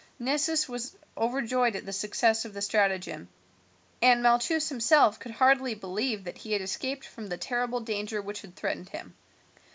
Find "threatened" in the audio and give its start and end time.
8.41-8.89